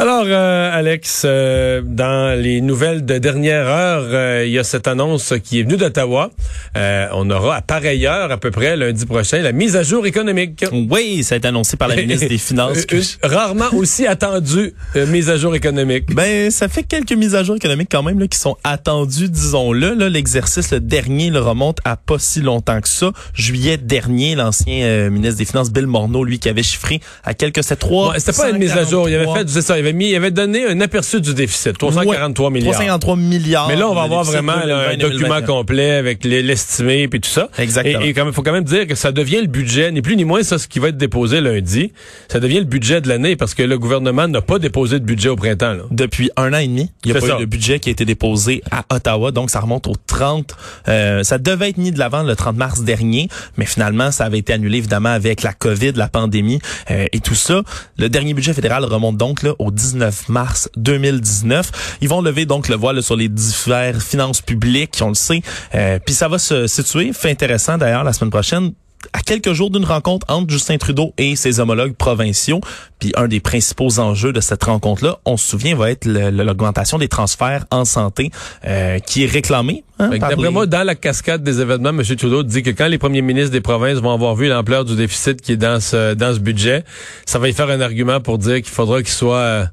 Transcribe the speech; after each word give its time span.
Alors, 0.00 0.24
euh, 0.24 0.70
Alex, 0.72 1.24
euh, 1.26 1.82
dans 1.84 2.34
les 2.34 2.62
nouvelles 2.62 3.04
de 3.04 3.18
dernière 3.18 3.68
heure, 3.68 4.04
euh, 4.06 4.44
il 4.46 4.50
y 4.50 4.58
a 4.58 4.64
cette 4.64 4.88
annonce 4.88 5.34
qui 5.44 5.60
est 5.60 5.62
venue 5.62 5.76
d'Ottawa. 5.76 6.30
on 6.74 7.28
aura 7.28 7.56
à 7.56 7.60
pareille 7.60 8.06
heure, 8.06 8.32
à 8.32 8.38
peu 8.38 8.50
près 8.50 8.78
lundi 8.78 9.04
prochain, 9.04 9.42
la 9.42 9.52
mise 9.52 9.76
à 9.76 9.82
jour 9.82 10.06
économique. 10.06 10.64
Oui, 10.72 11.22
ça 11.22 11.34
a 11.34 11.38
été 11.38 11.48
annoncé 11.48 11.76
par 11.76 11.88
la 11.88 11.96
ministre 12.02 12.28
des 12.28 12.38
Finances. 12.38 12.86
rarement 13.22 13.68
aussi 13.74 14.06
attendue 14.06 14.72
mise 15.08 15.28
à 15.28 15.36
jour 15.36 15.54
économique. 15.54 16.14
Ben, 16.14 16.50
ça 16.50 16.68
fait 16.68 16.82
quelques 16.82 17.12
mises 17.12 17.34
à 17.34 17.44
jour 17.44 17.56
économiques 17.56 17.90
quand 17.92 18.02
même 18.02 18.18
là, 18.18 18.26
qui 18.26 18.38
sont 18.38 18.56
attendues, 18.64 19.28
disons-le. 19.28 19.92
Là, 19.92 20.08
l'exercice 20.08 20.70
le 20.70 20.80
dernier 20.80 21.28
le 21.28 21.40
remonte 21.40 21.76
à 21.84 21.96
pas 21.96 22.18
si 22.18 22.40
longtemps 22.40 22.80
que 22.80 22.88
ça. 22.88 23.12
Juillet 23.34 23.76
dernier, 23.76 24.34
l'ancien 24.34 25.10
ministre 25.10 25.36
des 25.36 25.44
Finances 25.44 25.70
Bill 25.70 25.86
Morneau, 25.86 26.24
lui, 26.24 26.38
qui 26.38 26.48
avait 26.48 26.62
chiffré 26.62 27.02
à 27.22 27.34
quelques 27.34 27.62
c'est 27.62 27.76
trois. 27.76 28.14
C'était 28.18 28.32
pas 28.32 28.48
une 28.48 28.56
mise 28.56 28.72
à 28.72 28.84
jour. 28.84 29.06
Il 29.10 29.14
avait 29.14 29.26
fait, 29.44 29.60
ça, 29.60 29.76
il 29.76 29.80
avait 29.80 29.89
il 29.92 30.16
avait 30.16 30.30
donné 30.30 30.66
un 30.66 30.80
aperçu 30.80 31.20
du 31.20 31.34
déficit, 31.34 31.76
343 31.78 32.50
milliards. 32.50 32.72
343 32.72 33.16
milliards. 33.16 33.68
Mais 33.68 33.76
là, 33.76 33.88
on 33.88 33.94
va 33.94 34.02
avoir 34.02 34.24
vraiment 34.24 34.52
un 34.52 34.96
document 34.96 35.42
complet 35.42 35.92
avec 35.92 36.24
l'estimé 36.24 37.02
et 37.02 37.08
tout 37.08 37.28
ça. 37.28 37.48
Exactement. 37.58 38.04
Et, 38.04 38.14
il 38.16 38.32
faut 38.32 38.42
quand 38.42 38.52
même 38.52 38.64
dire 38.64 38.86
que 38.86 38.94
ça 38.94 39.12
devient 39.12 39.40
le 39.40 39.46
budget, 39.46 39.90
ni 39.92 40.02
plus 40.02 40.16
ni 40.16 40.24
moins 40.24 40.42
ça, 40.42 40.58
ce 40.58 40.68
qui 40.68 40.78
va 40.78 40.88
être 40.88 40.96
déposé 40.96 41.40
lundi. 41.40 41.92
Ça 42.28 42.40
devient 42.40 42.58
le 42.58 42.64
budget 42.64 43.00
de 43.00 43.08
l'année 43.08 43.36
parce 43.36 43.54
que 43.54 43.62
le 43.62 43.78
gouvernement 43.78 44.28
n'a 44.28 44.40
pas 44.40 44.58
déposé 44.58 44.98
de 44.98 45.04
budget 45.04 45.28
au 45.28 45.36
printemps. 45.36 45.76
Depuis 45.90 46.30
un 46.36 46.52
an 46.52 46.58
et 46.58 46.66
demi, 46.66 46.90
il 47.04 47.12
y 47.12 47.16
a 47.16 47.20
pas 47.20 47.26
eu 47.26 47.40
de 47.40 47.44
budget 47.44 47.78
qui 47.78 47.88
a 47.88 47.92
été 47.92 48.04
déposé 48.04 48.62
à 48.70 48.84
Ottawa, 48.94 49.32
donc 49.32 49.50
ça 49.50 49.60
remonte 49.60 49.86
au 49.86 49.94
30. 50.06 50.54
Euh, 50.88 51.22
ça 51.22 51.38
devait 51.38 51.70
être 51.70 51.78
mis 51.78 51.92
de 51.92 51.98
l'avant 51.98 52.22
le 52.22 52.36
30 52.36 52.56
mars 52.56 52.82
dernier, 52.82 53.28
mais 53.56 53.66
finalement, 53.66 54.10
ça 54.10 54.24
avait 54.24 54.38
été 54.38 54.52
annulé 54.52 54.78
évidemment 54.78 55.10
avec 55.10 55.42
la 55.42 55.52
COVID, 55.52 55.92
la 55.96 56.08
pandémie 56.08 56.60
euh, 56.90 57.06
et 57.12 57.20
tout 57.20 57.34
ça. 57.34 57.62
Le 57.98 58.08
dernier 58.08 58.34
budget 58.34 58.52
fédéral 58.52 58.84
remonte 58.84 59.16
donc 59.16 59.42
là 59.42 59.54
au 59.58 59.70
19 59.80 60.28
mars 60.28 60.68
2019. 60.76 61.98
Ils 62.00 62.08
vont 62.08 62.20
lever 62.20 62.44
donc 62.46 62.68
le 62.68 62.76
voile 62.76 63.02
sur 63.02 63.16
les 63.16 63.28
diverses 63.28 64.04
finances 64.04 64.42
publiques, 64.42 64.98
on 65.00 65.08
le 65.08 65.14
sait. 65.14 65.42
Euh, 65.74 65.98
puis 66.04 66.14
ça 66.14 66.28
va 66.28 66.38
se 66.38 66.66
situer, 66.66 67.12
fait 67.12 67.30
intéressant 67.30 67.78
d'ailleurs 67.78 68.04
la 68.04 68.12
semaine 68.12 68.30
prochaine, 68.30 68.72
à 69.12 69.20
quelques 69.20 69.52
jours 69.52 69.70
d'une 69.70 69.84
rencontre 69.84 70.26
entre 70.28 70.50
Justin 70.50 70.78
Trudeau 70.78 71.12
et 71.18 71.36
ses 71.36 71.60
homologues 71.60 71.94
provinciaux. 71.94 72.60
Puis 72.98 73.12
un 73.16 73.28
des 73.28 73.40
principaux 73.40 73.98
enjeux 73.98 74.32
de 74.32 74.40
cette 74.40 74.62
rencontre-là, 74.64 75.18
on 75.24 75.36
se 75.36 75.48
souvient, 75.48 75.74
va 75.74 75.90
être 75.90 76.06
l'augmentation 76.06 76.98
des 76.98 77.08
transferts 77.08 77.64
en 77.70 77.84
santé 77.84 78.30
euh, 78.66 78.98
qui 78.98 79.24
est 79.24 79.26
réclamée. 79.26 79.84
Hein, 79.98 80.10
D'après 80.18 80.50
moi, 80.50 80.66
dans 80.66 80.82
la 80.82 80.94
cascade 80.94 81.42
des 81.42 81.60
événements, 81.60 81.90
M. 81.90 82.02
Trudeau 82.02 82.42
dit 82.42 82.62
que 82.62 82.70
quand 82.70 82.88
les 82.88 82.98
premiers 82.98 83.22
ministres 83.22 83.52
des 83.52 83.60
provinces 83.60 83.98
vont 83.98 84.12
avoir 84.12 84.34
vu 84.34 84.48
l'ampleur 84.48 84.84
du 84.84 84.96
déficit 84.96 85.40
qui 85.40 85.52
est 85.52 85.56
dans 85.56 85.80
ce, 85.80 86.14
dans 86.14 86.34
ce 86.34 86.38
budget, 86.38 86.84
ça 87.26 87.38
va 87.38 87.48
y 87.48 87.52
faire 87.52 87.70
un 87.70 87.80
argument 87.80 88.20
pour 88.20 88.38
dire 88.38 88.56
qu'il 88.56 88.72
faudra 88.72 88.98
qu'il 88.98 89.12
soit... 89.12 89.36
Euh, 89.36 89.64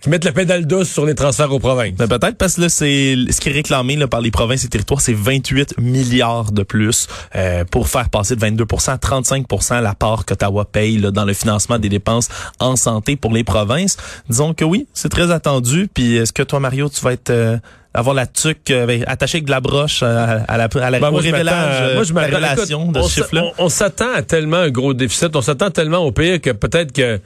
qui 0.00 0.10
mettent 0.10 0.24
la 0.24 0.32
pédale 0.32 0.66
douce 0.66 0.88
sur 0.88 1.04
les 1.04 1.14
transferts 1.14 1.52
aux 1.52 1.58
provinces. 1.58 1.94
Ben 1.96 2.06
peut-être 2.06 2.36
parce 2.36 2.56
que 2.56 2.62
là, 2.62 2.68
c'est 2.68 3.16
ce 3.30 3.40
qui 3.40 3.48
est 3.48 3.52
réclamé 3.52 3.96
là, 3.96 4.06
par 4.06 4.20
les 4.20 4.30
provinces 4.30 4.64
et 4.64 4.68
territoires, 4.68 5.00
c'est 5.00 5.14
28 5.14 5.78
milliards 5.78 6.52
de 6.52 6.62
plus 6.62 7.08
euh, 7.34 7.64
pour 7.64 7.88
faire 7.88 8.08
passer 8.08 8.36
de 8.36 8.44
22% 8.44 8.90
à 8.92 8.98
35 8.98 9.46
la 9.82 9.94
part 9.94 10.24
qu'Ottawa 10.24 10.64
paye 10.64 10.98
là, 10.98 11.10
dans 11.10 11.24
le 11.24 11.32
financement 11.32 11.78
des 11.78 11.88
dépenses 11.88 12.28
en 12.60 12.76
santé 12.76 13.16
pour 13.16 13.32
les 13.32 13.44
provinces. 13.44 13.96
Disons 14.28 14.54
que 14.54 14.64
oui, 14.64 14.86
c'est 14.94 15.08
très 15.08 15.30
attendu. 15.30 15.88
Puis 15.92 16.16
est-ce 16.16 16.32
que 16.32 16.42
toi, 16.42 16.60
Mario, 16.60 16.88
tu 16.88 17.00
vas 17.00 17.12
être 17.12 17.30
euh, 17.30 17.58
avoir 17.92 18.14
la 18.14 18.26
tuque 18.26 18.70
euh, 18.70 18.86
ben, 18.86 19.02
attachée 19.06 19.38
avec 19.38 19.46
de 19.46 19.50
la 19.50 19.60
broche 19.60 20.02
à, 20.02 20.44
la, 20.56 20.68
à 20.80 20.90
la, 20.90 21.00
ben, 21.00 21.10
au 21.10 21.16
révélage 21.16 21.94
moi, 21.94 22.04
je 22.04 22.14
la 22.14 22.26
relation 22.26 22.92
de 22.92 23.02
ce 23.02 23.08
chiffre-là? 23.08 23.44
On, 23.58 23.64
on 23.64 23.68
s'attend 23.68 24.12
à 24.14 24.22
tellement 24.22 24.58
un 24.58 24.70
gros 24.70 24.94
déficit, 24.94 25.34
on 25.34 25.42
s'attend 25.42 25.70
tellement 25.70 25.98
au 25.98 26.12
pire 26.12 26.40
que 26.40 26.50
peut-être 26.50 26.92
que 26.92 27.20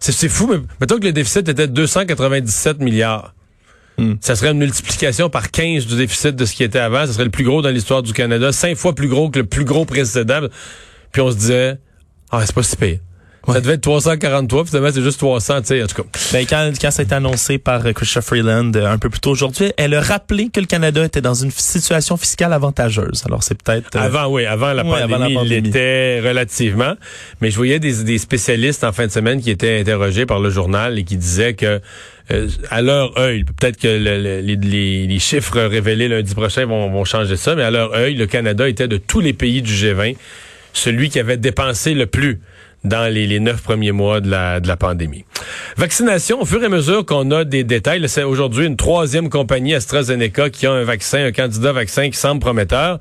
c'est 0.00 0.28
fou, 0.28 0.46
mais 0.46 0.58
mettons 0.80 0.98
que 0.98 1.04
le 1.04 1.12
déficit 1.12 1.48
était 1.48 1.66
de 1.66 1.72
297 1.72 2.80
milliards. 2.80 3.34
Hmm. 3.98 4.14
Ça 4.20 4.36
serait 4.36 4.52
une 4.52 4.58
multiplication 4.58 5.28
par 5.28 5.50
15 5.50 5.86
du 5.86 5.96
déficit 5.96 6.36
de 6.36 6.44
ce 6.44 6.54
qui 6.54 6.62
était 6.62 6.78
avant. 6.78 7.04
Ça 7.06 7.12
serait 7.12 7.24
le 7.24 7.30
plus 7.30 7.44
gros 7.44 7.62
dans 7.62 7.70
l'histoire 7.70 8.02
du 8.02 8.12
Canada. 8.12 8.52
Cinq 8.52 8.76
fois 8.76 8.94
plus 8.94 9.08
gros 9.08 9.28
que 9.28 9.40
le 9.40 9.46
plus 9.46 9.64
gros 9.64 9.84
précédent. 9.84 10.42
Puis 11.10 11.20
on 11.20 11.30
se 11.32 11.36
disait, 11.36 11.78
ah, 12.30 12.46
c'est 12.46 12.54
pas 12.54 12.62
si 12.62 12.76
pire. 12.76 12.98
Ça 13.46 13.60
devait 13.60 13.74
être 13.74 13.82
343, 13.82 14.64
puis 14.64 14.70
finalement, 14.70 14.90
c'est 14.92 15.02
juste 15.02 15.18
300, 15.18 15.60
tu 15.60 15.66
sais, 15.68 15.82
en 15.82 15.86
tout 15.86 16.02
cas. 16.02 16.08
Ben, 16.32 16.44
quand, 16.46 16.70
quand 16.80 16.90
ça 16.90 17.02
a 17.02 17.04
été 17.04 17.14
annoncé 17.14 17.58
par 17.58 17.84
euh, 17.86 17.92
Christopher 17.92 18.24
Freeland 18.24 18.72
euh, 18.74 18.86
un 18.86 18.98
peu 18.98 19.08
plus 19.08 19.20
tôt 19.20 19.30
aujourd'hui, 19.30 19.72
elle 19.76 19.94
a 19.94 20.02
rappelé 20.02 20.50
que 20.52 20.60
le 20.60 20.66
Canada 20.66 21.04
était 21.04 21.20
dans 21.20 21.34
une 21.34 21.50
situation 21.50 22.16
fiscale 22.16 22.52
avantageuse. 22.52 23.22
Alors, 23.26 23.42
c'est 23.42 23.60
peut-être... 23.62 23.96
Euh, 23.96 24.00
avant, 24.00 24.26
oui, 24.26 24.44
avant 24.44 24.72
la, 24.74 24.84
pandémie, 24.84 25.38
il 25.44 25.48
l'était 25.48 26.20
relativement. 26.20 26.94
Mais 27.40 27.50
je 27.50 27.56
voyais 27.56 27.78
des, 27.78 28.04
des 28.04 28.18
spécialistes 28.18 28.84
en 28.84 28.92
fin 28.92 29.06
de 29.06 29.12
semaine 29.12 29.40
qui 29.40 29.50
étaient 29.50 29.80
interrogés 29.80 30.26
par 30.26 30.40
le 30.40 30.50
journal 30.50 30.98
et 30.98 31.04
qui 31.04 31.16
disaient 31.16 31.54
que 31.54 31.80
à 32.68 32.82
leur 32.82 33.16
œil, 33.18 33.44
peut-être 33.44 33.78
que 33.78 33.88
le, 33.88 34.40
les, 34.42 35.06
les, 35.06 35.18
chiffres 35.18 35.58
révélés 35.62 36.08
lundi 36.08 36.34
prochain 36.34 36.66
vont, 36.66 36.90
vont 36.90 37.06
changer 37.06 37.38
ça, 37.38 37.54
mais 37.54 37.62
à 37.62 37.70
leur 37.70 37.94
œil, 37.94 38.16
le 38.16 38.26
Canada 38.26 38.68
était 38.68 38.86
de 38.86 38.98
tous 38.98 39.20
les 39.20 39.32
pays 39.32 39.62
du 39.62 39.72
G20 39.72 40.14
celui 40.72 41.10
qui 41.10 41.18
avait 41.18 41.36
dépensé 41.36 41.94
le 41.94 42.06
plus 42.06 42.40
dans 42.84 43.12
les, 43.12 43.40
neuf 43.40 43.62
premiers 43.62 43.92
mois 43.92 44.20
de 44.20 44.30
la, 44.30 44.76
pandémie. 44.76 45.24
Vaccination, 45.76 46.40
au 46.40 46.44
fur 46.44 46.62
et 46.62 46.66
à 46.66 46.68
mesure 46.68 47.04
qu'on 47.04 47.30
a 47.30 47.44
des 47.44 47.64
détails, 47.64 48.08
c'est 48.08 48.22
aujourd'hui 48.22 48.66
une 48.66 48.76
troisième 48.76 49.28
compagnie 49.28 49.74
AstraZeneca 49.74 50.50
qui 50.50 50.66
a 50.66 50.72
un 50.72 50.84
vaccin, 50.84 51.26
un 51.26 51.32
candidat 51.32 51.72
vaccin 51.72 52.10
qui 52.10 52.16
semble 52.16 52.40
prometteur. 52.40 52.98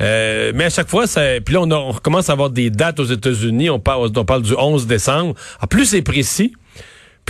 Euh, 0.00 0.52
mais 0.54 0.64
à 0.64 0.70
chaque 0.70 0.88
fois, 0.88 1.06
ça, 1.06 1.22
puis 1.44 1.54
là, 1.54 1.60
on, 1.62 1.70
on, 1.70 1.92
commence 1.94 2.28
à 2.28 2.32
avoir 2.32 2.50
des 2.50 2.70
dates 2.70 3.00
aux 3.00 3.04
États-Unis. 3.04 3.70
On 3.70 3.80
parle, 3.80 4.10
on 4.16 4.24
parle 4.24 4.42
du 4.42 4.54
11 4.54 4.86
décembre. 4.86 5.34
En 5.60 5.66
plus, 5.66 5.86
c'est 5.86 6.02
précis 6.02 6.52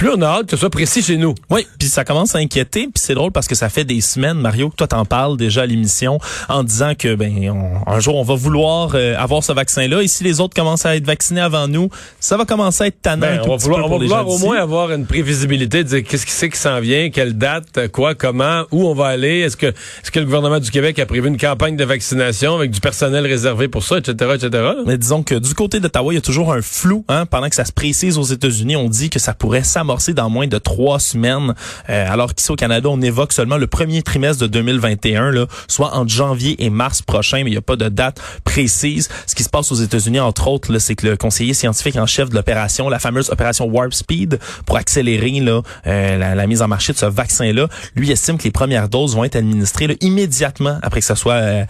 plus 0.01 0.09
on 0.09 0.23
a 0.23 0.27
hâte 0.29 0.47
que 0.47 0.53
ce 0.53 0.57
soit 0.57 0.71
précis 0.71 1.03
chez 1.03 1.19
nous. 1.19 1.35
Oui, 1.51 1.67
puis 1.79 1.89
ça 1.89 2.07
commence 2.07 2.35
à 2.35 2.39
inquiéter, 2.39 2.85
puis 2.85 2.95
c'est 2.97 3.13
drôle 3.13 3.33
parce 3.33 3.47
que 3.47 3.55
ça 3.55 3.69
fait 3.69 3.85
des 3.85 4.01
semaines, 4.01 4.39
Mario, 4.39 4.71
que 4.71 4.77
toi 4.77 4.87
t'en 4.87 5.05
parles 5.05 5.37
déjà 5.37 5.61
à 5.61 5.67
l'émission 5.67 6.19
en 6.49 6.65
disant 6.65 6.95
que 6.99 7.15
ben 7.15 7.53
un 7.87 8.01
jour 8.01 8.17
on 8.17 8.23
va 8.23 8.35
vouloir 8.35 8.93
euh, 8.95 9.15
avoir 9.19 9.45
ce 9.45 9.53
vaccin-là, 9.53 10.01
et 10.01 10.09
si 10.09 10.25
les 10.25 10.41
autres 10.41 10.55
commencent 10.55 10.87
à 10.87 10.97
être 10.97 11.05
vaccinés 11.05 11.43
avant 11.43 11.69
nous, 11.69 11.91
ça 12.19 12.39
va 12.39 12.47
commencer 12.47 12.85
à 12.85 12.87
être 12.87 13.03
tannant. 13.03 13.27
Ben, 13.27 13.43
on 13.45 13.51
va 13.51 13.57
vouloir, 13.57 13.85
on 13.85 13.89
va 13.91 13.99
vouloir 13.99 14.27
au 14.27 14.39
moins 14.39 14.57
avoir 14.57 14.91
une 14.91 15.05
prévisibilité, 15.05 15.85
de 15.85 15.89
dire 15.91 16.03
qu'est-ce 16.03 16.25
qui 16.25 16.33
c'est 16.33 16.49
qui 16.49 16.59
s'en 16.59 16.81
vient, 16.81 17.11
quelle 17.11 17.37
date, 17.37 17.89
quoi, 17.93 18.15
comment, 18.15 18.63
où 18.71 18.87
on 18.87 18.95
va 18.95 19.09
aller, 19.09 19.41
est-ce 19.41 19.59
que 19.59 19.67
est-ce 19.67 20.11
que 20.11 20.19
le 20.19 20.25
gouvernement 20.25 20.61
du 20.61 20.71
Québec 20.71 20.99
a 20.99 21.05
prévu 21.05 21.29
une 21.29 21.37
campagne 21.37 21.77
de 21.77 21.85
vaccination 21.85 22.57
avec 22.57 22.71
du 22.71 22.81
personnel 22.81 23.27
réservé 23.27 23.69
pour 23.69 23.83
ça, 23.83 23.99
etc., 23.99 24.31
etc. 24.37 24.65
Mais 24.87 24.97
disons 24.97 25.23
que 25.23 25.35
du 25.35 25.53
côté 25.53 25.79
d'Ottawa, 25.79 26.15
il 26.15 26.17
y 26.17 26.19
a 26.19 26.23
toujours 26.23 26.55
un 26.55 26.63
flou, 26.63 27.05
hein, 27.09 27.27
pendant 27.27 27.51
que 27.51 27.55
ça 27.55 27.67
se 27.67 27.73
précise 27.73 28.17
aux 28.17 28.23
États-Unis, 28.23 28.77
on 28.77 28.89
dit 28.89 29.11
que 29.11 29.19
ça 29.19 29.35
pourrait 29.35 29.63
s'amorcer 29.63 29.90
dans 30.15 30.31
moins 30.31 30.47
de 30.47 30.59
trois 30.59 31.01
semaines, 31.01 31.55
euh, 31.89 32.13
alors 32.13 32.35
qu'ici 32.35 32.51
au 32.53 32.57
Canada, 32.57 32.89
on 32.89 33.01
évoque 33.01 33.33
seulement 33.33 33.57
le 33.57 33.67
premier 33.67 34.03
trimestre 34.03 34.43
de 34.43 34.47
2021, 34.47 35.31
là, 35.33 35.47
soit 35.69 35.95
entre 35.95 36.11
janvier 36.11 36.63
et 36.65 36.71
mars 36.71 37.03
prochain, 37.03 37.39
mais 37.39 37.51
il 37.51 37.55
n'y 37.55 37.59
a 37.59 37.63
pas 37.63 37.77
de 37.77 37.89
date 37.89 38.21
précise. 38.45 39.09
Ce 39.27 39.35
qui 39.35 39.43
se 39.43 39.49
passe 39.49 39.73
aux 39.73 39.77
États-Unis, 39.77 40.21
entre 40.21 40.49
autres, 40.49 40.79
c'est 40.79 40.95
que 40.95 41.07
le 41.07 41.17
conseiller 41.17 41.55
scientifique 41.55 41.97
en 41.97 42.07
chef 42.07 42.31
de 42.31 42.35
l'opération, 42.35 42.89
la 42.89 42.99
fameuse 42.99 43.31
opération 43.31 43.67
Warp 43.67 43.93
Speed, 43.93 44.39
pour 44.65 44.77
accélérer 44.77 45.41
là, 45.41 45.63
euh, 45.87 46.35
la, 46.35 46.47
mise 46.47 46.63
en 46.63 46.69
marché 46.69 46.93
de 46.93 46.99
ce 46.99 47.07
vaccin-là, 47.07 47.69
lui 47.95 48.11
estime 48.11 48.39
que 48.39 48.45
les 48.45 48.51
premières 48.51 48.89
doses 48.89 49.15
vont 49.15 49.25
être 49.25 49.37
administrées 49.37 49.87
là, 49.87 49.95
immédiatement 50.01 50.79
après 50.83 51.01
que 51.01 51.07
ça 51.07 51.17
soit 51.17 51.35
euh, 51.35 51.65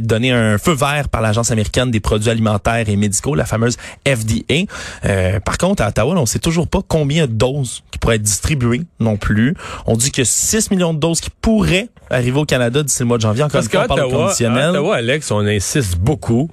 donné 0.00 0.32
un 0.32 0.58
feu 0.58 0.72
vert 0.72 1.08
par 1.08 1.20
l'Agence 1.20 1.50
américaine 1.50 1.90
des 1.90 2.00
produits 2.00 2.30
alimentaires 2.30 2.88
et 2.88 2.96
médicaux, 2.96 3.34
la 3.34 3.44
fameuse 3.44 3.76
FDA. 4.06 4.66
Euh, 5.04 5.40
par 5.40 5.58
contre, 5.58 5.82
à 5.82 5.88
Ottawa, 5.88 6.14
on 6.16 6.26
sait 6.26 6.38
toujours 6.38 6.68
pas 6.68 6.80
combien 6.86 7.09
combien 7.10 7.26
de 7.26 7.32
doses 7.32 7.82
qui 7.90 7.98
pourraient 7.98 8.16
être 8.16 8.22
distribuées 8.22 8.82
non 9.00 9.16
plus. 9.16 9.54
On 9.86 9.96
dit 9.96 10.12
que 10.12 10.22
6 10.22 10.70
millions 10.70 10.94
de 10.94 11.00
doses 11.00 11.20
qui 11.20 11.30
pourraient 11.30 11.88
arriver 12.08 12.38
au 12.38 12.44
Canada 12.44 12.84
d'ici 12.84 13.00
le 13.00 13.06
mois 13.06 13.16
de 13.16 13.22
janvier. 13.22 13.42
Encore 13.42 13.52
Parce 13.52 13.66
qu'à 13.66 13.84
Ottawa, 13.84 14.32
Ottawa, 14.32 14.94
Alex, 14.94 15.32
on 15.32 15.40
insiste 15.40 15.98
beaucoup. 15.98 16.48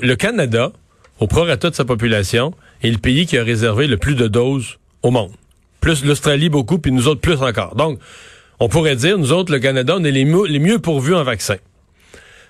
Le 0.00 0.14
Canada, 0.14 0.72
au 1.20 1.26
prorata 1.26 1.68
de 1.68 1.74
sa 1.74 1.84
population, 1.84 2.54
est 2.82 2.90
le 2.90 2.96
pays 2.96 3.26
qui 3.26 3.36
a 3.36 3.44
réservé 3.44 3.86
le 3.86 3.98
plus 3.98 4.14
de 4.14 4.28
doses 4.28 4.78
au 5.02 5.10
monde. 5.10 5.32
Plus 5.82 6.02
l'Australie 6.06 6.48
beaucoup, 6.48 6.78
puis 6.78 6.90
nous 6.90 7.06
autres 7.06 7.20
plus 7.20 7.42
encore. 7.42 7.74
Donc, 7.74 7.98
on 8.58 8.70
pourrait 8.70 8.96
dire, 8.96 9.18
nous 9.18 9.32
autres, 9.32 9.52
le 9.52 9.58
Canada, 9.58 9.96
on 9.98 10.04
est 10.04 10.10
les 10.10 10.24
mieux, 10.24 10.46
les 10.46 10.58
mieux 10.58 10.78
pourvus 10.78 11.14
en 11.14 11.22
vaccins. 11.22 11.58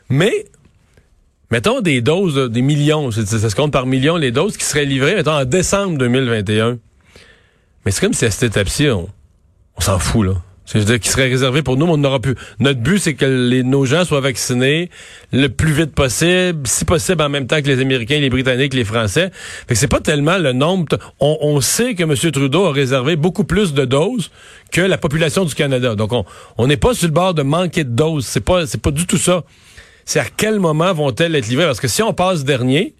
Mais 0.08 0.44
mettons 1.50 1.80
des 1.80 2.02
doses, 2.02 2.48
des 2.52 2.62
millions, 2.62 3.10
ça 3.10 3.50
se 3.50 3.56
compte 3.56 3.72
par 3.72 3.86
millions 3.86 4.16
les 4.16 4.30
doses 4.30 4.56
qui 4.56 4.64
seraient 4.64 4.84
livrées, 4.84 5.16
mettons, 5.16 5.32
en 5.32 5.44
décembre 5.44 5.98
2021. 5.98 6.78
Mais 7.86 7.92
c'est 7.92 8.00
comme 8.00 8.12
si 8.12 8.24
à 8.24 8.32
cette 8.32 8.50
étape-ci, 8.50 8.88
on, 8.90 9.08
s'en 9.78 10.00
fout, 10.00 10.26
là. 10.26 10.32
C'est-à-dire 10.64 10.98
qu'il 10.98 11.12
serait 11.12 11.28
réservé 11.28 11.62
pour 11.62 11.76
nous, 11.76 11.86
mais 11.86 11.92
on 11.92 11.96
n'aura 11.98 12.18
plus. 12.18 12.34
Notre 12.58 12.80
but, 12.80 12.98
c'est 12.98 13.14
que 13.14 13.24
les, 13.24 13.62
nos 13.62 13.84
gens 13.84 14.04
soient 14.04 14.20
vaccinés 14.20 14.90
le 15.32 15.46
plus 15.46 15.72
vite 15.72 15.94
possible, 15.94 16.66
si 16.66 16.84
possible 16.84 17.22
en 17.22 17.28
même 17.28 17.46
temps 17.46 17.62
que 17.62 17.68
les 17.68 17.80
Américains, 17.80 18.18
les 18.18 18.28
Britanniques, 18.28 18.74
les 18.74 18.82
Français. 18.82 19.30
Fait 19.32 19.74
que 19.74 19.78
c'est 19.78 19.86
pas 19.86 20.00
tellement 20.00 20.38
le 20.38 20.52
nombre. 20.52 20.98
On, 21.20 21.38
on, 21.40 21.60
sait 21.60 21.94
que 21.94 22.02
M. 22.02 22.16
Trudeau 22.32 22.64
a 22.64 22.72
réservé 22.72 23.14
beaucoup 23.14 23.44
plus 23.44 23.72
de 23.72 23.84
doses 23.84 24.32
que 24.72 24.80
la 24.80 24.98
population 24.98 25.44
du 25.44 25.54
Canada. 25.54 25.94
Donc, 25.94 26.10
on 26.58 26.66
n'est 26.66 26.76
pas 26.76 26.92
sur 26.92 27.06
le 27.06 27.14
bord 27.14 27.34
de 27.34 27.42
manquer 27.42 27.84
de 27.84 27.90
doses. 27.90 28.26
C'est 28.26 28.40
pas, 28.40 28.66
c'est 28.66 28.82
pas 28.82 28.90
du 28.90 29.06
tout 29.06 29.18
ça. 29.18 29.44
C'est 30.04 30.18
à 30.18 30.26
quel 30.36 30.58
moment 30.58 30.92
vont-elles 30.92 31.36
être 31.36 31.46
livrées? 31.46 31.66
Parce 31.66 31.80
que 31.80 31.86
si 31.86 32.02
on 32.02 32.12
passe 32.12 32.42
dernier, 32.42 32.96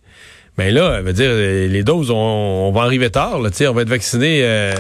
mais 0.58 0.72
ben 0.72 0.74
là, 0.76 1.02
veut 1.02 1.12
dire, 1.12 1.30
les 1.32 1.82
doses, 1.82 2.10
on, 2.10 2.72
va 2.72 2.82
arriver 2.82 3.10
tard. 3.10 3.40
Là, 3.40 3.50
on 3.68 3.72
va 3.72 3.82
être 3.82 3.90
vacciné 3.90 4.40
euh, 4.42 4.72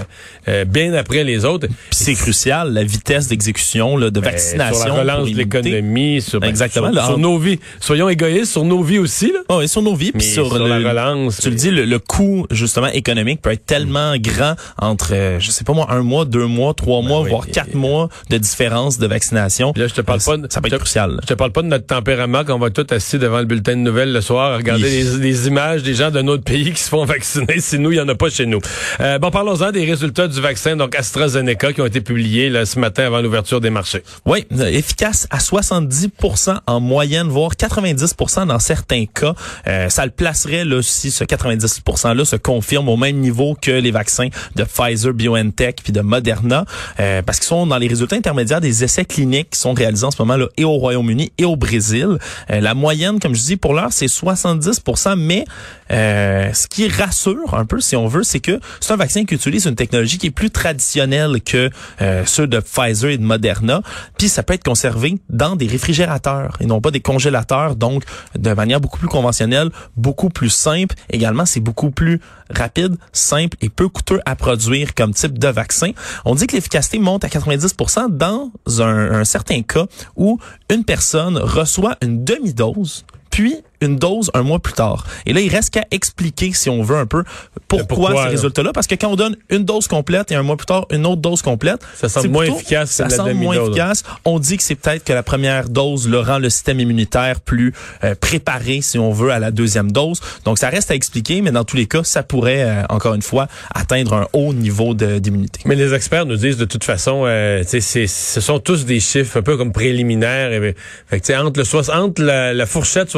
euh, 0.48 0.64
bien 0.64 0.94
après 0.94 1.22
les 1.22 1.44
autres. 1.44 1.68
c'est 1.90 2.14
crucial, 2.14 2.72
la 2.72 2.82
vitesse 2.82 3.28
d'exécution 3.28 3.98
de 3.98 4.08
ben, 4.08 4.22
vaccination. 4.22 4.86
Sur 4.86 4.88
la 4.88 5.00
relance 5.00 5.30
de 5.30 5.36
l'économie, 5.36 6.22
sur, 6.22 6.40
ben, 6.40 6.48
Exactement, 6.48 6.90
sur, 6.92 7.18
nos 7.18 7.36
vies. 7.36 7.60
Soyons 7.78 8.08
égoïstes, 8.08 8.52
sur 8.52 8.64
nos 8.64 8.82
vies 8.82 8.98
aussi. 8.98 9.32
Là. 9.32 9.40
Oh, 9.50 9.60
et 9.60 9.66
sur 9.66 9.82
nos 9.82 9.94
vies, 9.94 10.12
puis 10.12 10.22
sur, 10.22 10.58
la 10.58 10.76
relance. 10.76 11.40
Tu 11.40 11.50
le 11.50 11.56
dis, 11.56 11.70
le, 11.70 11.98
coût 11.98 12.46
justement 12.50 12.86
économique 12.88 13.42
peut 13.42 13.52
être 13.52 13.66
tellement 13.66 14.16
grand 14.16 14.54
entre, 14.78 15.12
euh, 15.12 15.40
je 15.40 15.50
sais 15.50 15.64
pas 15.64 15.74
moi, 15.74 15.88
un 15.90 16.02
mois, 16.02 16.24
deux 16.24 16.46
mois, 16.46 16.72
trois 16.72 17.02
mois, 17.02 17.22
voire 17.22 17.46
quatre 17.46 17.74
mois 17.74 18.08
de 18.30 18.38
différence 18.38 18.98
de 18.98 19.06
vaccination. 19.06 19.74
là, 19.76 19.88
je 19.88 19.94
te 19.94 20.00
parle 20.00 20.20
pas, 20.20 20.36
ça 20.48 20.62
peut 20.62 20.68
être 20.68 20.78
crucial. 20.78 21.18
Je 21.22 21.26
te 21.26 21.34
parle 21.34 21.52
pas 21.52 21.60
de 21.60 21.68
notre 21.68 21.86
tempérament 21.86 22.44
quand 22.46 22.54
on 22.54 22.58
va 22.58 22.70
tout 22.70 22.86
assis 22.90 23.18
devant 23.18 23.40
le 23.40 23.44
bulletin 23.44 23.72
de 23.72 23.82
nouvelles 23.82 24.12
le 24.12 24.22
soir, 24.22 24.52
à 24.52 24.56
regarder 24.56 24.88
les, 24.88 25.18
les 25.18 25.46
images 25.48 25.65
des 25.74 25.94
gens 25.94 26.10
d'un 26.10 26.26
autre 26.28 26.44
pays 26.44 26.72
qui 26.72 26.82
se 26.82 26.88
font 26.88 27.04
vacciner. 27.04 27.60
Si 27.60 27.78
nous, 27.78 27.92
il 27.92 27.96
n'y 27.96 28.00
en 28.00 28.08
a 28.08 28.14
pas 28.14 28.30
chez 28.30 28.46
nous. 28.46 28.60
Euh, 29.00 29.18
bon, 29.18 29.30
parlons-en 29.30 29.72
des 29.72 29.84
résultats 29.84 30.28
du 30.28 30.40
vaccin, 30.40 30.76
donc 30.76 30.94
AstraZeneca, 30.94 31.72
qui 31.72 31.80
ont 31.80 31.86
été 31.86 32.00
publiés 32.00 32.48
là, 32.48 32.66
ce 32.66 32.78
matin 32.78 33.04
avant 33.04 33.20
l'ouverture 33.20 33.60
des 33.60 33.70
marchés. 33.70 34.02
Oui, 34.24 34.46
efficace 34.70 35.26
à 35.30 35.38
70% 35.38 36.58
en 36.66 36.80
moyenne, 36.80 37.28
voire 37.28 37.52
90% 37.52 38.46
dans 38.46 38.58
certains 38.58 39.06
cas. 39.06 39.34
Euh, 39.66 39.88
ça 39.88 40.04
le 40.04 40.12
placerait 40.12 40.64
là, 40.64 40.82
si 40.82 41.10
ce 41.10 41.24
90 41.24 41.82
%-là 41.84 42.24
se 42.24 42.36
confirme 42.36 42.88
au 42.88 42.96
même 42.96 43.16
niveau 43.16 43.56
que 43.60 43.70
les 43.70 43.90
vaccins 43.90 44.28
de 44.54 44.64
Pfizer, 44.64 45.12
BioNTech 45.12 45.76
puis 45.82 45.92
de 45.92 46.00
Moderna, 46.00 46.64
euh, 47.00 47.22
parce 47.22 47.38
qu'ils 47.38 47.48
sont 47.48 47.66
dans 47.66 47.78
les 47.78 47.88
résultats 47.88 48.16
intermédiaires 48.16 48.60
des 48.60 48.84
essais 48.84 49.04
cliniques 49.04 49.50
qui 49.50 49.58
sont 49.58 49.74
réalisés 49.74 50.04
en 50.04 50.10
ce 50.10 50.20
moment 50.20 50.36
là, 50.36 50.46
et 50.56 50.64
au 50.64 50.72
Royaume-Uni 50.72 51.32
et 51.38 51.44
au 51.44 51.56
Brésil. 51.56 52.18
Euh, 52.50 52.60
la 52.60 52.74
moyenne, 52.74 53.18
comme 53.20 53.34
je 53.34 53.42
dis, 53.42 53.56
pour 53.56 53.74
l'heure, 53.74 53.92
c'est 53.92 54.06
70% 54.06 55.16
mais 55.16 55.44
euh, 55.92 56.52
ce 56.52 56.66
qui 56.66 56.88
rassure 56.88 57.54
un 57.54 57.64
peu, 57.64 57.80
si 57.80 57.96
on 57.96 58.08
veut, 58.08 58.22
c'est 58.22 58.40
que 58.40 58.60
c'est 58.80 58.92
un 58.92 58.96
vaccin 58.96 59.24
qui 59.24 59.34
utilise 59.34 59.66
une 59.66 59.76
technologie 59.76 60.18
qui 60.18 60.28
est 60.28 60.32
plus 60.32 60.50
traditionnelle 60.50 61.40
que 61.42 61.70
euh, 62.00 62.24
ceux 62.26 62.46
de 62.46 62.60
Pfizer 62.60 63.10
et 63.10 63.18
de 63.18 63.22
Moderna. 63.22 63.82
Puis 64.18 64.28
ça 64.28 64.42
peut 64.42 64.54
être 64.54 64.64
conservé 64.64 65.18
dans 65.28 65.56
des 65.56 65.66
réfrigérateurs 65.66 66.56
et 66.60 66.66
non 66.66 66.80
pas 66.80 66.90
des 66.90 67.00
congélateurs, 67.00 67.76
donc 67.76 68.04
de 68.34 68.52
manière 68.52 68.80
beaucoup 68.80 68.98
plus 68.98 69.08
conventionnelle, 69.08 69.70
beaucoup 69.96 70.28
plus 70.28 70.50
simple. 70.50 70.94
Également, 71.10 71.46
c'est 71.46 71.60
beaucoup 71.60 71.90
plus 71.90 72.20
rapide, 72.50 72.96
simple 73.12 73.56
et 73.60 73.68
peu 73.68 73.88
coûteux 73.88 74.20
à 74.26 74.36
produire 74.36 74.94
comme 74.94 75.14
type 75.14 75.38
de 75.38 75.48
vaccin. 75.48 75.90
On 76.24 76.34
dit 76.34 76.46
que 76.46 76.54
l'efficacité 76.54 76.98
monte 76.98 77.24
à 77.24 77.28
90% 77.28 78.16
dans 78.16 78.50
un, 78.80 79.12
un 79.12 79.24
certain 79.24 79.62
cas 79.62 79.86
où 80.16 80.38
une 80.70 80.84
personne 80.84 81.38
reçoit 81.38 81.96
une 82.02 82.24
demi-dose 82.24 83.04
puis 83.36 83.56
une 83.80 83.96
dose 83.96 84.30
un 84.34 84.42
mois 84.42 84.58
plus 84.58 84.72
tard. 84.72 85.06
Et 85.26 85.32
là, 85.32 85.40
il 85.40 85.50
reste 85.50 85.70
qu'à 85.70 85.84
expliquer, 85.90 86.52
si 86.52 86.70
on 86.70 86.82
veut 86.82 86.96
un 86.96 87.06
peu, 87.06 87.24
pourquoi, 87.68 88.24
ce 88.24 88.28
résultat-là. 88.30 88.72
Parce 88.72 88.86
que 88.86 88.94
quand 88.94 89.08
on 89.08 89.16
donne 89.16 89.36
une 89.50 89.64
dose 89.64 89.88
complète 89.88 90.30
et 90.32 90.34
un 90.34 90.42
mois 90.42 90.56
plus 90.56 90.66
tard 90.66 90.86
une 90.90 91.06
autre 91.06 91.20
dose 91.20 91.42
complète, 91.42 91.80
ça 91.94 92.08
semble 92.08 92.28
moins 92.28 92.44
efficace. 92.44 92.90
Ça 92.90 93.08
semble 93.08 93.34
moins 93.34 93.60
efficace. 93.60 94.02
On 94.24 94.38
dit 94.38 94.56
que 94.56 94.62
c'est 94.62 94.74
peut-être 94.74 95.04
que 95.04 95.12
la 95.12 95.22
première 95.22 95.68
dose 95.68 96.08
le 96.08 96.20
rend 96.20 96.38
le 96.38 96.50
système 96.50 96.80
immunitaire 96.80 97.40
plus 97.40 97.72
euh, 98.04 98.14
préparé, 98.14 98.80
si 98.80 98.98
on 98.98 99.10
veut, 99.10 99.30
à 99.30 99.38
la 99.38 99.50
deuxième 99.50 99.92
dose. 99.92 100.20
Donc, 100.44 100.58
ça 100.58 100.68
reste 100.68 100.90
à 100.90 100.94
expliquer, 100.94 101.42
mais 101.42 101.50
dans 101.50 101.64
tous 101.64 101.76
les 101.76 101.86
cas, 101.86 102.04
ça 102.04 102.22
pourrait, 102.22 102.62
euh, 102.62 102.82
encore 102.88 103.14
une 103.14 103.22
fois, 103.22 103.48
atteindre 103.74 104.14
un 104.14 104.26
haut 104.32 104.52
niveau 104.52 104.94
d'immunité. 104.94 105.60
Mais 105.64 105.74
les 105.74 105.94
experts 105.94 106.26
nous 106.26 106.36
disent 106.36 106.56
de 106.56 106.64
toute 106.64 106.84
façon, 106.84 107.24
euh, 107.26 107.62
ce 107.66 108.40
sont 108.40 108.58
tous 108.58 108.84
des 108.84 109.00
chiffres 109.00 109.38
un 109.38 109.42
peu 109.42 109.56
comme 109.56 109.72
préliminaires. 109.72 110.52
Et, 110.52 110.74
fait 111.08 111.36
entre, 111.36 111.60
le, 111.60 111.90
entre 111.92 112.22
la, 112.22 112.52
la 112.52 112.66
fourchette 112.66 113.10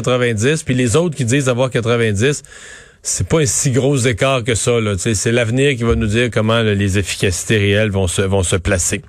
70-90, 0.00 0.64
puis 0.64 0.74
les 0.74 0.96
autres 0.96 1.16
qui 1.16 1.24
disent 1.24 1.48
avoir 1.48 1.70
90, 1.70 2.42
c'est 3.02 3.26
pas 3.26 3.40
un 3.40 3.46
si 3.46 3.70
gros 3.70 3.96
écart 3.96 4.44
que 4.44 4.54
ça. 4.54 4.72
C'est 4.98 5.32
l'avenir 5.32 5.76
qui 5.76 5.84
va 5.84 5.94
nous 5.94 6.06
dire 6.06 6.28
comment 6.30 6.60
les 6.60 6.98
efficacités 6.98 7.56
réelles 7.56 7.90
vont 7.90 8.06
se, 8.06 8.20
vont 8.22 8.42
se 8.42 8.56
placer. 8.56 9.02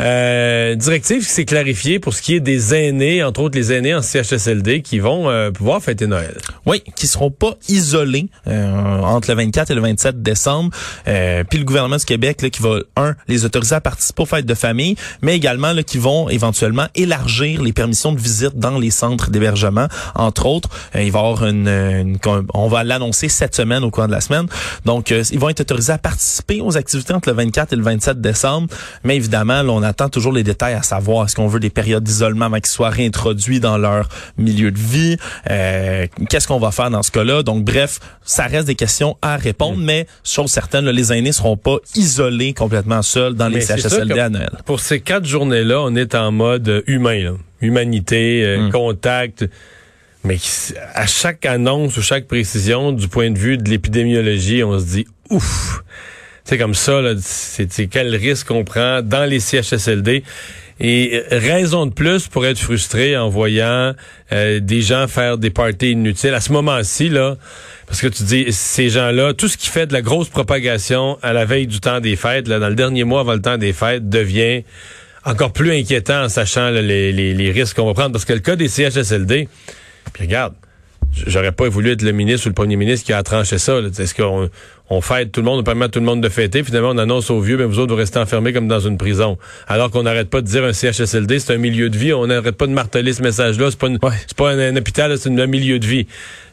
Euh, 0.00 0.76
directive 0.76 1.18
qui 1.18 1.32
s'est 1.32 1.44
clarifiée 1.44 1.98
pour 1.98 2.14
ce 2.14 2.22
qui 2.22 2.34
est 2.34 2.40
des 2.40 2.74
aînés, 2.74 3.24
entre 3.24 3.40
autres 3.40 3.58
les 3.58 3.72
aînés 3.72 3.94
en 3.94 4.02
CHSLD, 4.02 4.82
qui 4.82 5.00
vont 5.00 5.28
euh, 5.28 5.50
pouvoir 5.50 5.82
fêter 5.82 6.06
Noël. 6.06 6.36
Oui, 6.66 6.82
qui 6.94 7.08
seront 7.08 7.30
pas 7.30 7.54
isolés 7.68 8.28
euh, 8.46 9.00
entre 9.00 9.30
le 9.30 9.36
24 9.36 9.70
et 9.70 9.74
le 9.74 9.80
27 9.80 10.22
décembre. 10.22 10.70
Euh, 11.08 11.42
puis 11.42 11.58
le 11.58 11.64
gouvernement 11.64 11.96
du 11.96 12.04
Québec 12.04 12.40
là, 12.40 12.50
qui 12.50 12.62
va, 12.62 12.78
un, 12.96 13.14
les 13.26 13.44
autoriser 13.44 13.74
à 13.74 13.80
participer 13.80 14.22
aux 14.22 14.26
fêtes 14.26 14.46
de 14.46 14.54
famille, 14.54 14.94
mais 15.22 15.34
également 15.34 15.72
là, 15.72 15.82
qui 15.82 15.98
vont 15.98 16.28
éventuellement 16.28 16.86
élargir 16.94 17.62
les 17.62 17.72
permissions 17.72 18.12
de 18.12 18.20
visite 18.20 18.56
dans 18.56 18.78
les 18.78 18.90
centres 18.90 19.30
d'hébergement. 19.30 19.88
Entre 20.14 20.46
autres, 20.46 20.68
euh, 20.94 21.02
il 21.02 21.10
va 21.10 21.18
avoir 21.18 21.46
une, 21.46 21.68
une 21.68 22.18
on 22.54 22.68
va 22.68 22.84
l'annoncer 22.84 23.23
cette 23.28 23.54
semaine 23.54 23.84
au 23.84 23.90
cours 23.90 24.06
de 24.06 24.12
la 24.12 24.20
semaine. 24.20 24.46
Donc, 24.84 25.12
euh, 25.12 25.22
ils 25.32 25.38
vont 25.38 25.48
être 25.48 25.60
autorisés 25.60 25.92
à 25.92 25.98
participer 25.98 26.60
aux 26.60 26.76
activités 26.76 27.14
entre 27.14 27.28
le 27.28 27.34
24 27.34 27.72
et 27.72 27.76
le 27.76 27.82
27 27.82 28.20
décembre. 28.20 28.68
Mais 29.02 29.16
évidemment, 29.16 29.62
là, 29.62 29.70
on 29.70 29.82
attend 29.82 30.08
toujours 30.08 30.32
les 30.32 30.42
détails 30.42 30.74
à 30.74 30.82
savoir 30.82 31.26
est-ce 31.26 31.36
qu'on 31.36 31.48
veut 31.48 31.60
des 31.60 31.70
périodes 31.70 32.04
d'isolement 32.04 32.50
mais 32.50 32.60
qui 32.60 32.70
soient 32.70 32.90
réintroduits 32.90 33.60
dans 33.60 33.78
leur 33.78 34.08
milieu 34.38 34.70
de 34.70 34.78
vie. 34.78 35.16
Euh, 35.50 36.06
Qu'est-ce 36.28 36.48
qu'on 36.48 36.58
va 36.58 36.70
faire 36.70 36.90
dans 36.90 37.02
ce 37.02 37.10
cas-là? 37.10 37.42
Donc, 37.42 37.64
bref, 37.64 38.00
ça 38.22 38.44
reste 38.44 38.66
des 38.66 38.74
questions 38.74 39.16
à 39.22 39.36
répondre, 39.36 39.78
mm. 39.78 39.84
mais 39.84 40.06
chose 40.22 40.50
certaine, 40.50 40.84
là, 40.84 40.92
les 40.92 41.12
aînés 41.12 41.32
seront 41.32 41.56
pas 41.56 41.76
isolés 41.94 42.52
complètement 42.52 43.02
seuls 43.02 43.34
dans 43.34 43.48
les 43.48 43.60
CHSLD 43.60 44.18
à 44.18 44.28
Noël. 44.28 44.50
Pour 44.64 44.80
ces 44.80 45.00
quatre 45.00 45.26
journées-là, 45.26 45.80
on 45.80 45.94
est 45.96 46.14
en 46.14 46.32
mode 46.32 46.82
humain, 46.86 47.36
humanité, 47.60 48.44
euh, 48.44 48.68
mm. 48.68 48.70
contact. 48.72 49.44
Mais 50.24 50.38
à 50.94 51.06
chaque 51.06 51.44
annonce 51.44 51.98
ou 51.98 52.02
chaque 52.02 52.26
précision, 52.26 52.92
du 52.92 53.08
point 53.08 53.30
de 53.30 53.38
vue 53.38 53.58
de 53.58 53.68
l'épidémiologie, 53.68 54.64
on 54.64 54.78
se 54.78 54.84
dit 54.86 55.06
ouf. 55.28 55.82
C'est 56.44 56.56
comme 56.56 56.74
ça, 56.74 57.00
c'est 57.20 57.86
quel 57.88 58.14
risque 58.16 58.50
on 58.50 58.64
prend 58.64 59.02
dans 59.02 59.28
les 59.28 59.40
CHSLD. 59.40 60.22
Et 60.80 61.22
raison 61.30 61.86
de 61.86 61.92
plus 61.92 62.26
pour 62.26 62.44
être 62.46 62.58
frustré 62.58 63.16
en 63.16 63.28
voyant 63.28 63.94
euh, 64.32 64.60
des 64.60 64.82
gens 64.82 65.06
faire 65.06 65.38
des 65.38 65.50
parties 65.50 65.92
inutiles 65.92 66.34
à 66.34 66.40
ce 66.40 66.50
moment-ci 66.52 67.08
là, 67.08 67.36
parce 67.86 68.00
que 68.00 68.08
tu 68.08 68.24
dis 68.24 68.46
ces 68.50 68.88
gens-là, 68.88 69.34
tout 69.34 69.46
ce 69.46 69.56
qui 69.56 69.68
fait 69.68 69.86
de 69.86 69.92
la 69.92 70.02
grosse 70.02 70.28
propagation 70.28 71.16
à 71.22 71.32
la 71.32 71.44
veille 71.44 71.68
du 71.68 71.78
temps 71.78 72.00
des 72.00 72.16
fêtes, 72.16 72.48
là, 72.48 72.58
dans 72.58 72.68
le 72.68 72.74
dernier 72.74 73.04
mois 73.04 73.20
avant 73.20 73.34
le 73.34 73.40
temps 73.40 73.56
des 73.56 73.72
fêtes, 73.72 74.08
devient 74.08 74.64
encore 75.24 75.52
plus 75.52 75.70
inquiétant 75.70 76.24
en 76.24 76.28
sachant 76.28 76.70
les, 76.70 77.12
les, 77.12 77.34
les 77.34 77.50
risques 77.52 77.76
qu'on 77.76 77.86
va 77.86 77.94
prendre. 77.94 78.12
Parce 78.12 78.24
que 78.24 78.32
le 78.32 78.40
cas 78.40 78.56
des 78.56 78.68
CHSLD, 78.68 79.48
puis 80.12 80.24
regarde, 80.24 80.54
j'aurais 81.26 81.52
pas 81.52 81.68
voulu 81.68 81.90
être 81.90 82.02
le 82.02 82.12
ministre 82.12 82.46
ou 82.46 82.50
le 82.50 82.54
premier 82.54 82.76
ministre 82.76 83.06
qui 83.06 83.12
a 83.12 83.22
tranché 83.22 83.58
ça. 83.58 83.78
Est-ce 83.78 84.14
qu'on 84.14 84.50
on 84.90 85.00
fête 85.00 85.32
tout 85.32 85.40
le 85.40 85.46
monde, 85.46 85.60
on 85.60 85.62
permet 85.62 85.86
à 85.86 85.88
tout 85.88 85.98
le 85.98 86.04
monde 86.04 86.22
de 86.22 86.28
fêter, 86.28 86.62
finalement 86.62 86.90
on 86.90 86.98
annonce 86.98 87.30
aux 87.30 87.40
vieux, 87.40 87.56
mais 87.56 87.64
vous 87.64 87.78
autres 87.78 87.92
vous 87.92 87.98
restez 87.98 88.18
enfermés 88.18 88.52
comme 88.52 88.68
dans 88.68 88.80
une 88.80 88.98
prison. 88.98 89.38
Alors 89.66 89.90
qu'on 89.90 90.02
n'arrête 90.02 90.28
pas 90.28 90.42
de 90.42 90.46
dire 90.46 90.64
un 90.64 90.72
CHSLD, 90.72 91.38
c'est 91.38 91.54
un 91.54 91.58
milieu 91.58 91.88
de 91.88 91.96
vie, 91.96 92.12
on 92.12 92.26
n'arrête 92.26 92.56
pas 92.56 92.66
de 92.66 92.72
marteler 92.72 93.12
ce 93.12 93.22
message-là, 93.22 93.70
c'est 93.70 93.78
pas, 93.78 93.88
pas 94.36 94.50
un, 94.50 94.76
hôpital, 94.76 95.16
c'est 95.18 95.30
un 95.30 95.46
milieu 95.46 95.78
de 95.78 95.86
vie. 95.86 96.06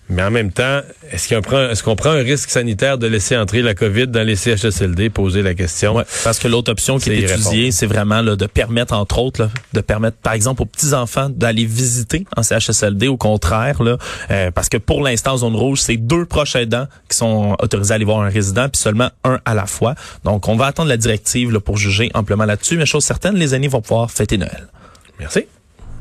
Mais 0.10 0.24
en 0.24 0.32
même 0.32 0.52
temps, 0.52 0.82
est-ce 1.10 1.34
qu'on 1.34 1.42
prend, 1.42 1.72
qu'on 1.86 1.96
prend 1.96 2.10
un 2.10 2.22
risque 2.22 2.50
sanitaire 2.50 2.98
de 2.98 3.08
laisser 3.08 3.38
entrer 3.38 3.62
la 3.62 3.74
COVID 3.74 4.08
dans 4.08 4.28
les 4.28 4.36
CHSLD? 4.36 5.10
Poser 5.10 5.42
la 5.42 5.54
question. 5.54 5.96
Ouais, 5.96 6.04
parce 6.26 6.38
que 6.38 6.50
l'autre 6.50 6.70
option 6.70 7.00
qui 7.00 7.12
est, 7.12 7.22
étudiée, 7.22 7.72
c'est 7.72 7.86
vraiment 7.86 8.22
là, 8.22 8.36
de 8.36 8.46
permettre, 8.46 8.94
entre 8.94 9.20
autres, 9.20 9.50
de 9.72 9.80
permettre, 9.80 10.18
par 10.18 10.34
exemple, 10.34 10.64
aux 10.64 10.66
petits-enfants 10.66 11.30
d'aller 11.30 11.66
visiter 11.66 12.26
en 12.36 12.44
CHSLD, 12.44 13.08
au 13.08 13.16
contraire, 13.16 13.82
là, 13.82 13.98
euh, 14.32 14.52
parce 14.52 14.68
que 14.68 14.78
pour 14.78 15.02
l'instant, 15.02 15.38
zone 15.38 15.56
rouge, 15.56 15.80
c'est 15.80 15.98
deux 15.98 16.26
proches 16.26 16.58
aidants 16.58 16.88
qui 17.08 17.16
sont 17.16 17.56
autorisés 17.62 17.94
à 17.94 17.96
aller 17.96 18.06
voir 18.06 18.20
un 18.22 18.30
résident, 18.30 18.68
puis 18.68 18.82
seulement 18.82 19.10
un 19.24 19.40
à 19.46 19.54
la 19.54 19.66
fois. 19.66 19.96
Donc, 20.26 20.50
on 20.50 20.58
va 20.58 20.66
attendre 20.66 20.90
la 20.90 20.98
directive 20.98 21.52
là, 21.52 21.62
pour 21.62 21.78
juger 21.78 22.12
amplement 22.14 22.46
là-dessus. 22.46 22.76
Mais 22.76 22.86
chose 22.86 23.06
certaine, 23.06 23.36
les 23.36 23.56
aînés 23.56 23.70
vont 23.70 23.82
pouvoir 23.82 24.12
fêter 24.12 24.38
Noël. 24.38 24.68
Merci. 25.20 25.46